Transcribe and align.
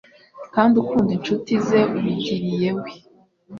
kandi 0.53 0.73
ukunda 0.81 1.11
inshuti 1.17 1.51
ze 1.67 1.79
ubigiriye 1.97 2.69
we, 2.79 2.91